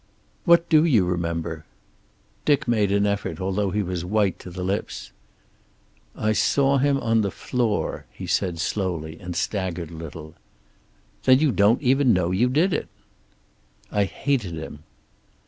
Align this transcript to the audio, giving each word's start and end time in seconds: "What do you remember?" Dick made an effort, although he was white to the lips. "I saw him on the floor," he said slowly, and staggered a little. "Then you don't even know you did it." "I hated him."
"What 0.45 0.67
do 0.67 0.83
you 0.83 1.05
remember?" 1.05 1.63
Dick 2.43 2.67
made 2.67 2.91
an 2.91 3.05
effort, 3.05 3.39
although 3.39 3.69
he 3.69 3.83
was 3.83 4.03
white 4.03 4.39
to 4.39 4.49
the 4.49 4.63
lips. 4.63 5.11
"I 6.15 6.33
saw 6.33 6.79
him 6.79 6.97
on 6.97 7.21
the 7.21 7.29
floor," 7.29 8.07
he 8.11 8.25
said 8.25 8.57
slowly, 8.57 9.19
and 9.19 9.35
staggered 9.35 9.91
a 9.91 9.95
little. 9.95 10.33
"Then 11.25 11.37
you 11.37 11.51
don't 11.51 11.83
even 11.83 12.13
know 12.13 12.31
you 12.31 12.49
did 12.49 12.73
it." 12.73 12.87
"I 13.91 14.05
hated 14.05 14.55
him." 14.55 14.79